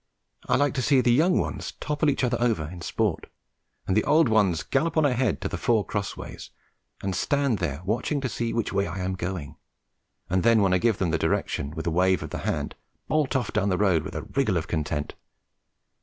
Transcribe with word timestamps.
I 0.49 0.55
like 0.55 0.73
to 0.73 0.81
see 0.81 0.99
the 0.99 1.13
young 1.13 1.37
ones 1.37 1.73
topple 1.73 2.09
each 2.09 2.23
other 2.23 2.41
over 2.41 2.67
in 2.67 2.81
sport, 2.81 3.27
and 3.85 3.95
the 3.95 4.03
old 4.03 4.29
ones 4.29 4.63
gallop 4.63 4.97
on 4.97 5.05
ahead 5.05 5.41
to 5.41 5.47
the 5.47 5.59
four 5.59 5.85
crossways, 5.85 6.49
and 7.03 7.15
stand 7.15 7.59
there 7.59 7.83
watching 7.85 8.19
to 8.21 8.27
see 8.27 8.51
which 8.51 8.73
way 8.73 8.87
I 8.87 8.97
am 8.97 9.13
going, 9.13 9.57
and 10.27 10.41
then, 10.41 10.63
when 10.63 10.73
I 10.73 10.79
give 10.79 10.97
them 10.97 11.11
the 11.11 11.19
direction 11.19 11.75
with 11.75 11.85
a 11.85 11.91
wave 11.91 12.23
of 12.23 12.31
the 12.31 12.39
hand, 12.39 12.73
bolt 13.09 13.35
off 13.35 13.53
down 13.53 13.69
the 13.69 13.77
road 13.77 14.01
with 14.01 14.15
a 14.15 14.23
wriggle 14.23 14.57
of 14.57 14.67
content. 14.67 15.13